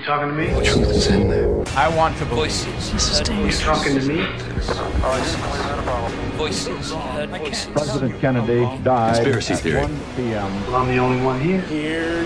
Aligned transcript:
You 0.00 0.06
talking 0.06 0.28
to 0.28 0.34
me? 0.34 0.46
The 0.46 0.62
truth 0.62 0.90
is 0.96 1.06
in 1.08 1.28
there. 1.28 1.62
I 1.76 1.94
want 1.94 2.16
to 2.18 2.24
voices. 2.24 2.90
This 2.90 3.10
is 3.10 3.18
You 3.18 3.24
dangerous. 3.26 3.60
talking 3.60 4.00
to 4.00 4.06
me? 4.06 4.24
Voices. 6.38 6.92
Voices. 7.28 7.66
President 7.66 8.18
Kennedy 8.18 8.64
died 8.82 9.16
Conspiracy 9.16 9.52
at 9.52 9.60
theory. 9.60 9.82
1 9.82 10.00
p.m. 10.16 10.66
Well, 10.66 10.76
I'm 10.76 10.88
the 10.88 10.98
only 10.98 11.22
one 11.22 11.38
here. 11.38 12.24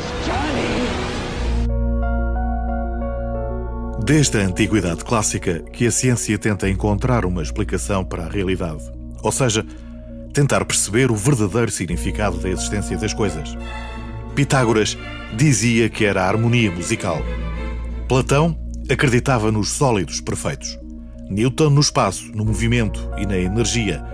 Desde 4.04 4.38
a 4.38 4.47
antiguidade 4.47 5.04
clássica 5.04 5.59
que 5.72 5.88
a 5.88 5.91
ciência 5.91 6.38
tenta 6.38 6.69
encontrar 6.69 7.25
uma 7.25 7.43
explicação 7.43 8.04
para 8.04 8.27
a 8.27 8.29
realidade, 8.29 8.85
ou 9.21 9.33
seja, 9.33 9.67
tentar 10.33 10.65
perceber 10.65 11.11
o 11.11 11.17
verdadeiro 11.17 11.72
significado 11.72 12.38
da 12.38 12.51
existência 12.51 12.97
das 12.97 13.13
coisas. 13.13 13.56
Pitágoras 14.37 14.97
dizia 15.35 15.88
que 15.88 16.05
era 16.05 16.23
a 16.23 16.29
harmonia 16.29 16.70
musical. 16.70 17.20
Platão 18.09 18.55
acreditava 18.91 19.50
nos 19.50 19.70
sólidos 19.70 20.20
perfeitos. 20.20 20.78
Newton 21.30 21.70
no 21.70 21.80
espaço, 21.80 22.30
no 22.34 22.45
movimento 22.45 23.08
e 23.16 23.24
na 23.24 23.38
energia, 23.38 24.04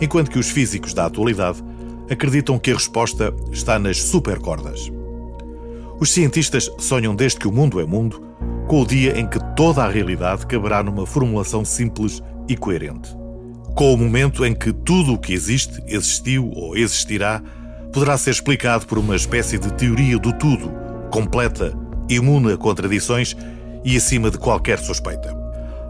enquanto 0.00 0.30
que 0.30 0.38
os 0.38 0.48
físicos 0.48 0.94
da 0.94 1.04
atualidade 1.04 1.62
acreditam 2.10 2.58
que 2.58 2.70
a 2.70 2.74
resposta 2.74 3.34
está 3.52 3.78
nas 3.78 4.00
supercordas. 4.00 4.90
Os 6.00 6.10
cientistas 6.10 6.70
sonham 6.78 7.14
desde 7.14 7.38
que 7.38 7.46
o 7.46 7.52
mundo 7.52 7.78
é 7.80 7.84
mundo 7.84 8.22
com 8.66 8.80
o 8.80 8.86
dia 8.86 9.18
em 9.18 9.26
que 9.26 9.38
toda 9.54 9.84
a 9.84 9.90
realidade 9.90 10.46
caberá 10.46 10.82
numa 10.82 11.06
formulação 11.06 11.66
simples 11.66 12.22
e 12.48 12.56
coerente. 12.56 13.14
Com 13.74 13.92
o 13.92 13.98
momento 13.98 14.44
em 14.44 14.54
que 14.54 14.72
tudo 14.72 15.12
o 15.12 15.18
que 15.18 15.34
existe, 15.34 15.82
existiu 15.86 16.50
ou 16.50 16.76
existirá, 16.76 17.42
poderá 17.92 18.16
ser 18.16 18.30
explicado 18.30 18.86
por 18.86 18.98
uma 18.98 19.14
espécie 19.14 19.58
de 19.58 19.70
teoria 19.74 20.18
do 20.18 20.32
tudo, 20.32 20.72
completa, 21.10 21.76
imune 22.08 22.52
a 22.52 22.56
contradições 22.56 23.36
e 23.84 23.96
acima 23.96 24.30
de 24.30 24.38
qualquer 24.38 24.78
suspeita. 24.78 25.34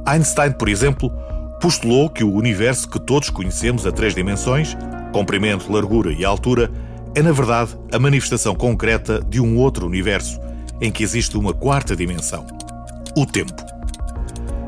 Einstein, 0.07 0.53
por 0.53 0.69
exemplo, 0.69 1.11
postulou 1.61 2.11
que 2.11 2.25
o 2.25 2.33
universo 2.33 2.89
que 2.89 3.01
todos 3.01 3.31
conhecemos 3.31 3.87
a 3.87 3.93
três 3.93 4.15
dimensões, 4.15 4.77
comprimento, 5.13 5.73
largura 5.73 6.13
e 6.13 6.25
altura, 6.25 6.71
é 7.15 7.23
na 7.23 7.33
verdade 7.33 7.79
a 7.93 7.99
manifestação 7.99 8.55
concreta 8.55 9.25
de 9.27 9.41
um 9.41 9.57
outro 9.57 9.87
universo, 9.87 10.41
em 10.81 10.91
que 10.91 11.03
existe 11.03 11.39
uma 11.39 11.55
quarta 11.55 11.95
dimensão: 11.95 12.45
o 13.17 13.25
tempo. 13.25 13.55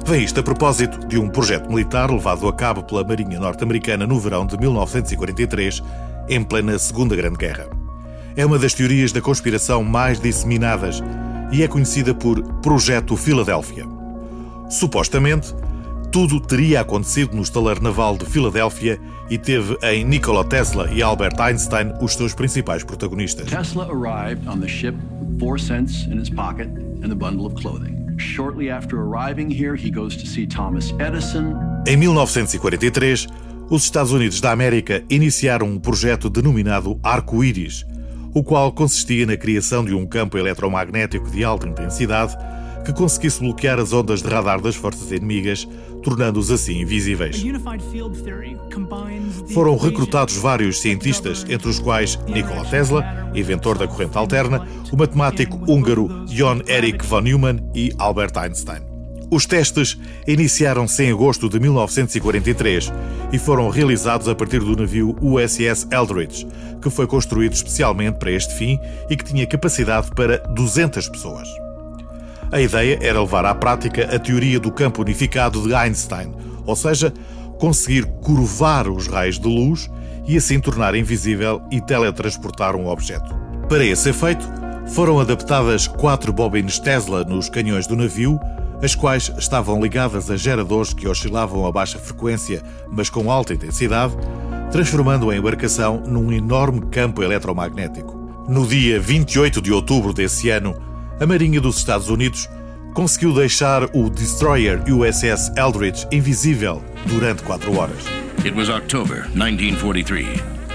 Vem 0.07 0.23
isto 0.23 0.39
a 0.39 0.43
propósito 0.43 1.05
de 1.09 1.19
um 1.19 1.29
projeto 1.29 1.69
militar 1.69 2.11
levado 2.11 2.47
a 2.47 2.53
cabo 2.53 2.85
pela 2.85 3.03
Marinha 3.03 3.41
Norte-Americana 3.41 4.07
no 4.07 4.21
verão 4.21 4.47
de 4.47 4.57
1943, 4.57 5.83
em 6.29 6.45
plena 6.45 6.79
Segunda 6.79 7.17
Grande 7.17 7.37
Guerra. 7.37 7.67
É 8.37 8.47
uma 8.47 8.59
das 8.59 8.73
teorias 8.73 9.11
da 9.11 9.21
conspiração 9.21 9.83
mais 9.83 10.21
disseminadas 10.21 11.03
e 11.53 11.63
é 11.63 11.69
conhecida 11.69 12.15
por 12.15 12.43
Projeto 12.61 13.17
Filadélfia. 13.17 13.85
Supostamente, 14.69 15.55
tudo 16.11 16.41
teria 16.41 16.81
acontecido 16.81 17.37
no 17.37 17.43
estalar 17.43 17.81
naval 17.81 18.17
de 18.17 18.25
Filadélfia 18.25 18.99
e 19.29 19.37
teve 19.37 19.77
em 19.83 20.05
Nikola 20.05 20.45
Tesla 20.45 20.91
e 20.91 21.03
Albert 21.03 21.39
Einstein 21.39 21.93
os 22.01 22.15
seus 22.15 22.33
principais 22.33 22.83
protagonistas. 22.83 23.49
Tesla 23.49 23.87
arrived 23.91 24.49
on 24.49 24.61
the 24.61 24.69
ship 24.69 24.97
with 25.21 25.39
four 25.39 25.61
cents 25.61 26.07
in 26.07 26.19
his 26.19 26.31
pocket 26.31 26.69
and 27.03 27.13
a 27.13 27.15
bundle 27.15 27.47
of 27.47 27.55
clothing. 27.61 27.97
Shortly 28.19 28.71
after 28.71 28.99
arriving 28.99 29.51
here, 29.51 29.77
he 29.77 29.91
goes 29.91 30.17
to 30.17 30.27
see 30.27 30.47
Thomas 30.47 30.95
Edison. 30.99 31.55
Em 31.87 31.97
1943, 31.97 33.27
os 33.69 33.85
Estados 33.85 34.13
Unidos 34.13 34.41
da 34.41 34.53
América 34.53 35.05
iniciaram 35.11 35.67
um 35.67 35.79
projeto 35.79 36.31
denominado 36.31 36.99
Arco-Íris, 37.03 37.85
o 38.37 38.45
qual 38.45 38.71
consistia 38.71 39.25
na 39.25 39.35
criação 39.35 39.83
de 39.83 39.95
um 39.95 40.05
campo 40.05 40.37
eletromagnético 40.37 41.31
de 41.31 41.43
alta 41.43 41.67
intensidade 41.67 42.37
que 42.85 42.93
conseguisse 42.93 43.41
bloquear 43.41 43.81
as 43.81 43.95
ondas 43.95 44.21
de 44.21 44.29
radar 44.29 44.61
das 44.61 44.77
forças 44.77 45.11
inimigas, 45.11 45.67
tornando-os 46.03 46.51
assim 46.51 46.83
invisíveis. 46.83 47.43
Foram 49.55 49.79
recrutados 49.79 50.37
vários 50.37 50.79
cientistas, 50.83 51.47
entre 51.49 51.67
os 51.67 51.79
quais 51.79 52.19
Nikola 52.29 52.67
Tesla, 52.67 53.31
inventor 53.35 53.79
da 53.79 53.89
corrente 53.89 54.19
alterna, 54.19 54.69
o 54.93 54.97
matemático 54.99 55.59
húngaro 55.67 56.27
Jon 56.27 56.61
Erik 56.67 57.07
von 57.07 57.23
Neumann 57.23 57.59
e 57.75 57.91
Albert 57.99 58.37
Einstein. 58.37 58.86
Os 59.31 59.45
testes 59.45 59.99
iniciaram-se 60.27 61.03
em 61.03 61.11
agosto 61.11 61.49
de 61.49 61.59
1943 61.59 62.93
e 63.33 63.39
foram 63.39 63.69
realizados 63.69 64.29
a 64.29 64.35
partir 64.35 64.61
do 64.61 64.77
navio 64.77 65.17
USS 65.21 65.89
Eldridge, 65.91 66.47
que 66.81 66.89
foi 66.89 67.09
construído 67.09 67.53
especialmente 67.53 68.19
para 68.19 68.31
este 68.31 68.55
fim 68.55 68.79
e 69.11 69.17
que 69.17 69.25
tinha 69.25 69.47
capacidade 69.47 70.11
para 70.13 70.39
200 70.39 71.09
pessoas. 71.09 71.49
A 72.53 72.61
ideia 72.61 72.99
era 73.03 73.21
levar 73.21 73.45
à 73.45 73.55
prática 73.55 74.15
a 74.15 74.19
teoria 74.19 74.61
do 74.61 74.71
campo 74.71 75.03
unificado 75.03 75.61
de 75.67 75.75
Einstein, 75.75 76.33
ou 76.65 76.77
seja, 76.77 77.13
conseguir 77.59 78.05
curvar 78.23 78.89
os 78.89 79.09
raios 79.09 79.41
de 79.41 79.49
luz 79.49 79.91
e 80.29 80.37
assim 80.37 80.61
tornar 80.61 80.95
invisível 80.95 81.61
e 81.73 81.81
teletransportar 81.81 82.77
um 82.77 82.87
objeto. 82.87 83.35
Para 83.69 83.85
esse 83.85 84.11
efeito, 84.11 84.47
foram 84.87 85.19
adaptadas 85.19 85.89
quatro 85.89 86.33
bobines 86.33 86.79
Tesla 86.79 87.25
nos 87.25 87.49
canhões 87.49 87.89
do 87.89 87.97
navio, 87.97 88.39
as 88.83 88.95
quais 88.95 89.33
estavam 89.39 89.81
ligadas 89.81 90.31
a 90.31 90.37
geradores 90.37 90.93
que 90.93 91.09
oscilavam 91.09 91.67
a 91.67 91.73
baixa 91.73 91.99
frequência, 91.99 92.63
mas 92.91 93.09
com 93.09 93.31
alta 93.31 93.55
intensidade, 93.55 94.17
transformando 94.71 95.31
a 95.31 95.37
embarcação 95.37 96.03
num 96.07 96.33
enorme 96.33 96.83
campo 96.91 97.23
eletromagnético. 97.23 98.15
No 98.49 98.67
dia 98.67 99.01
28 99.01 99.61
de 99.61 99.73
outubro 99.73 100.13
desse 100.13 100.51
ano, 100.51 100.77
a 101.19 101.27
Marinha 101.27 101.61
dos 101.61 101.79
Estados 101.79 102.09
Unidos 102.09 102.49
conseguiu 102.95 103.35
deixar 103.35 103.85
o 103.95 104.09
destroyer 104.09 104.83
USS 104.89 105.53
Eldridge 105.57 106.07
invisível 106.13 106.83
durante 107.07 107.43
quatro 107.43 107.77
horas. 107.77 108.05
It 108.45 108.57
was 108.57 108.69
October 108.69 109.29
1943. 109.35 110.66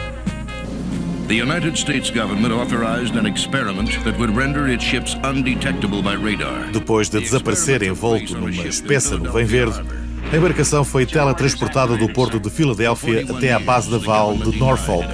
The 1.32 1.38
United 1.38 1.78
States 1.78 2.12
government 2.12 2.54
authorized 2.54 3.16
an 3.16 3.26
experiment 3.26 4.04
that 4.04 4.20
would 4.20 4.36
render 4.36 4.68
its 4.68 4.84
ships 4.84 5.16
undetectable 5.24 6.02
by 6.04 6.16
radar. 6.16 6.70
Depois 6.74 7.08
de 7.08 7.22
desaparecer 7.22 7.82
envolto 7.84 8.38
numa 8.38 8.68
espessa 8.68 9.18
nuvem 9.18 9.46
verde, 9.46 9.82
a 10.30 10.36
embarcação 10.36 10.84
foi 10.84 11.06
teletransportada 11.06 11.96
do 11.96 12.12
porto 12.12 12.38
de 12.38 12.50
Filadélfia 12.50 13.24
até 13.30 13.54
à 13.54 13.60
base 13.60 13.90
naval 13.90 14.36
de 14.36 14.60
Norfolk, 14.60 15.08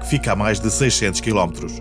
que 0.00 0.08
fica 0.08 0.32
a 0.32 0.34
mais 0.34 0.58
de 0.58 0.72
600 0.72 1.20
quilómetros. 1.20 1.80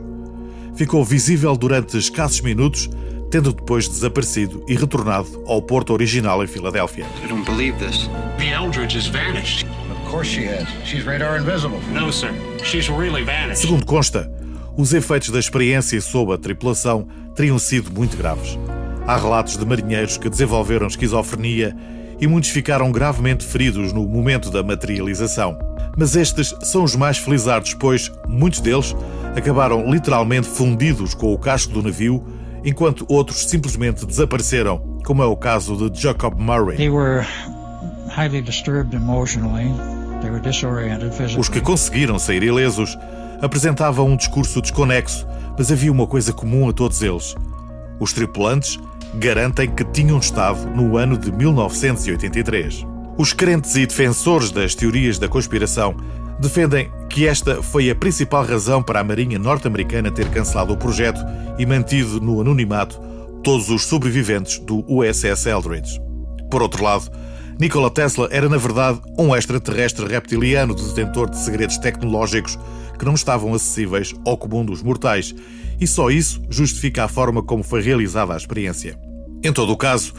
Ficou 0.75 1.03
visível 1.03 1.57
durante 1.57 1.97
escassos 1.97 2.41
minutos, 2.41 2.87
tendo 3.31 3.51
depois 3.51 3.87
desaparecido 3.87 4.63
e 4.67 4.75
retornado 4.75 5.43
ao 5.47 5.63
porto 5.63 5.93
original 5.93 6.43
em 6.43 6.47
Filadélfia. 6.47 7.07
I 7.25 7.27
don't 7.27 7.43
believe 7.43 7.75
this. 7.83 8.07
The 8.37 8.51
Eldridge 8.53 8.95
has 8.95 9.07
vanished. 9.07 9.65
Of 9.89 10.11
course 10.11 10.29
she 10.29 10.45
has. 10.45 10.67
She's 10.85 11.03
radar 11.07 11.39
invisible. 11.39 11.79
No, 11.91 12.11
sir. 12.11 12.31
She's 12.63 12.89
really 12.89 13.23
vanished. 13.23 13.61
Segundo 13.61 13.85
consta, 13.85 14.31
os 14.77 14.93
efeitos 14.93 15.29
da 15.29 15.39
experiência 15.39 15.99
sob 16.01 16.33
a 16.33 16.37
tripulação 16.37 17.07
teriam 17.35 17.57
sido 17.59 17.91
muito 17.91 18.15
graves. 18.15 18.57
Há 19.07 19.17
relatos 19.17 19.57
de 19.57 19.65
marinheiros 19.65 20.17
que 20.17 20.29
desenvolveram 20.29 20.87
esquizofrenia 20.87 21.75
e 22.19 22.27
muitos 22.27 22.49
ficaram 22.49 22.91
gravemente 22.91 23.45
feridos 23.45 23.93
no 23.93 24.07
momento 24.07 24.51
da 24.51 24.61
materialização. 24.61 25.57
Mas 25.97 26.15
estes 26.15 26.53
são 26.61 26.83
os 26.83 26.95
mais 26.95 27.17
felizardos, 27.17 27.73
pois 27.73 28.11
muitos 28.27 28.59
deles 28.59 28.95
acabaram 29.35 29.89
literalmente 29.89 30.47
fundidos 30.47 31.13
com 31.13 31.33
o 31.33 31.37
casco 31.37 31.73
do 31.73 31.81
navio, 31.81 32.23
enquanto 32.63 33.05
outros 33.07 33.45
simplesmente 33.49 34.05
desapareceram, 34.05 34.99
como 35.05 35.23
é 35.23 35.25
o 35.25 35.35
caso 35.35 35.89
de 35.89 36.01
Jacob 36.01 36.39
Murray. 36.39 36.77
They 36.77 36.89
were 36.89 37.25
highly 38.09 38.41
disturbed 38.41 38.95
emotionally. 38.95 39.71
Os 41.37 41.49
que 41.49 41.61
conseguiram 41.61 42.19
sair 42.19 42.43
ilesos 42.43 42.97
apresentavam 43.41 44.07
um 44.07 44.17
discurso 44.17 44.61
desconexo, 44.61 45.27
mas 45.57 45.71
havia 45.71 45.91
uma 45.91 46.07
coisa 46.07 46.33
comum 46.33 46.69
a 46.69 46.73
todos 46.73 47.01
eles. 47.01 47.35
Os 47.99 48.13
tripulantes 48.13 48.79
garantem 49.15 49.69
que 49.69 49.83
tinham 49.83 50.19
estado 50.19 50.69
no 50.69 50.97
ano 50.97 51.17
de 51.17 51.31
1983. 51.31 52.85
Os 53.17 53.33
crentes 53.33 53.75
e 53.75 53.85
defensores 53.85 54.51
das 54.51 54.75
teorias 54.75 55.19
da 55.19 55.27
conspiração 55.27 55.95
defendem 56.39 56.89
que 57.09 57.27
esta 57.27 57.61
foi 57.61 57.89
a 57.89 57.95
principal 57.95 58.45
razão 58.45 58.81
para 58.81 58.99
a 58.99 59.03
Marinha 59.03 59.37
norte-americana 59.37 60.11
ter 60.11 60.29
cancelado 60.29 60.73
o 60.73 60.77
projeto 60.77 61.19
e 61.57 61.65
mantido 61.65 62.21
no 62.21 62.39
anonimato 62.39 62.99
todos 63.43 63.69
os 63.69 63.85
sobreviventes 63.85 64.59
do 64.59 64.85
USS 64.87 65.47
Eldridge. 65.47 65.99
Por 66.49 66.61
outro 66.61 66.83
lado, 66.83 67.11
Nikola 67.59 67.89
Tesla 67.89 68.29
era, 68.31 68.47
na 68.47 68.55
verdade, 68.55 69.01
um 69.17 69.35
extraterrestre 69.35 70.07
reptiliano 70.07 70.73
detentor 70.73 71.29
de 71.29 71.37
segredos 71.37 71.77
tecnológicos 71.77 72.57
que 72.97 73.03
não 73.03 73.15
estavam 73.15 73.53
acessíveis 73.53 74.15
ao 74.25 74.37
comum 74.37 74.63
dos 74.63 74.81
mortais, 74.81 75.35
e 75.77 75.85
só 75.85 76.09
isso 76.09 76.41
justifica 76.49 77.03
a 77.03 77.09
forma 77.09 77.43
como 77.43 77.61
foi 77.61 77.81
realizada 77.81 78.33
a 78.33 78.37
experiência. 78.37 78.97
Em 79.43 79.51
todo 79.51 79.73
o 79.73 79.77
caso, 79.77 80.13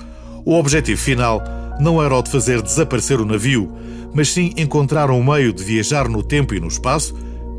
o 0.45 0.55
objetivo 0.55 1.01
final 1.01 1.43
não 1.81 2.03
era 2.03 2.15
o 2.15 2.23
de 2.23 2.31
fazer 2.31 2.61
desaparecer 2.61 3.19
o 3.19 3.25
navio, 3.25 3.75
mas 4.15 4.29
sim 4.29 4.53
encontrar 4.55 5.11
um 5.11 5.25
meio 5.25 5.51
de 5.51 5.65
viajar 5.65 6.11
no 6.11 6.23
tempo 6.23 6.55
e 6.55 6.61
no 6.61 6.69
espaço, 6.69 7.15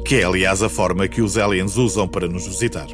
que 0.06 0.18
é, 0.18 0.24
aliás, 0.24 0.62
a 0.62 0.70
forma 0.70 1.08
que 1.08 1.24
os 1.24 1.38
aliens 1.38 1.76
usam 1.76 2.08
para 2.08 2.28
nos 2.28 2.46
visitar. 2.46 2.88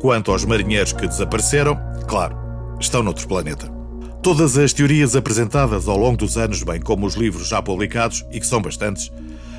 Quanto 0.00 0.32
aos 0.32 0.44
marinheiros 0.44 0.92
que 0.92 1.06
desapareceram, 1.06 1.78
claro, 2.08 2.36
estão 2.80 3.00
noutro 3.00 3.28
planeta. 3.28 3.81
Todas 4.22 4.56
as 4.56 4.72
teorias 4.72 5.16
apresentadas 5.16 5.88
ao 5.88 5.98
longo 5.98 6.16
dos 6.16 6.38
anos, 6.38 6.62
bem 6.62 6.80
como 6.80 7.06
os 7.06 7.16
livros 7.16 7.48
já 7.48 7.60
publicados, 7.60 8.24
e 8.30 8.38
que 8.38 8.46
são 8.46 8.62
bastantes, 8.62 9.10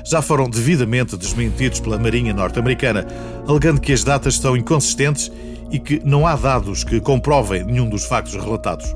já 0.02 0.22
foram 0.22 0.48
devidamente 0.48 1.18
desmentidos 1.18 1.80
pela 1.80 1.98
Marinha 1.98 2.32
Norte-Americana, 2.32 3.06
alegando 3.46 3.78
que 3.78 3.92
as 3.92 4.02
datas 4.02 4.38
são 4.38 4.56
inconsistentes 4.56 5.30
e 5.70 5.78
que 5.78 6.00
não 6.02 6.26
há 6.26 6.34
dados 6.34 6.82
que 6.82 6.98
comprovem 6.98 7.62
nenhum 7.62 7.90
dos 7.90 8.06
factos 8.06 8.34
relatados. 8.34 8.86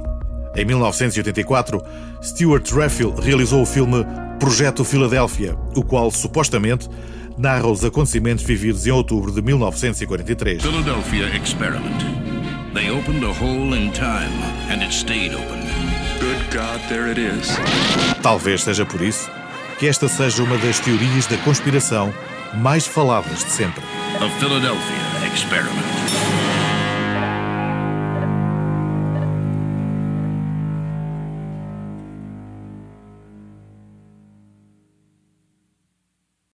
Em 0.57 0.65
1984, 0.65 1.83
Stuart 2.23 2.71
Raffill 2.71 3.15
realizou 3.15 3.61
o 3.61 3.67
filme 3.67 4.07
Projeto 4.41 4.83
Filadélfia, 4.85 5.55
o 5.77 5.83
qual 5.83 6.11
supostamente 6.11 6.89
narra 7.37 7.69
os 7.69 7.85
acontecimentos 7.85 8.43
vividos 8.43 8.87
em 8.87 8.91
outubro 8.91 9.31
de 9.31 9.43
1943. 9.43 10.63
Philadelphia 10.63 11.37
experiment. 11.37 12.28
They 12.79 12.91
opened 12.91 13.25
a 13.25 13.33
hole 13.33 13.75
in 13.75 13.91
time 13.91 14.31
and 14.71 14.85
it 14.85 14.93
stayed 14.93 15.35
open. 15.35 15.63
Good 16.21 16.49
God, 16.53 16.81
there 16.89 17.11
it 17.11 17.19
is. 17.19 17.49
Talvez 18.23 18.63
seja 18.63 18.87
por 18.87 19.03
isso 19.03 19.29
que 19.81 19.89
esta 19.89 20.07
seja 20.07 20.45
uma 20.45 20.57
das 20.59 20.79
teorias 20.79 21.27
da 21.27 21.37
conspiração 21.39 22.15
mais 22.55 22.87
faladas 22.87 23.43
de 23.43 23.51
sempre. 23.51 23.83
A 24.21 24.29
Philadelphia 24.39 24.97
experiment. 25.27 25.88